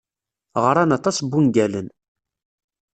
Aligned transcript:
Ɣran 0.65 0.95
aṭas 0.97 1.17
n 1.21 1.27
wungalen. 1.31 1.87